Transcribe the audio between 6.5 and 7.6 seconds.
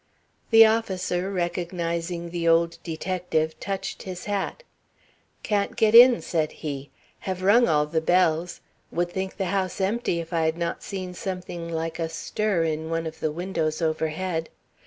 he. "Have